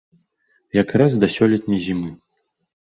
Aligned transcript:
Якраз 0.81 1.11
для 1.19 1.31
сёлетняй 1.37 1.79
зімы! 1.87 2.11